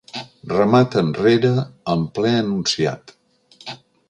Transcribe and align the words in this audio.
Remat 0.53 0.97
enrere 1.01 1.51
en 1.97 2.09
ple 2.17 2.35
enunciat. 2.39 3.15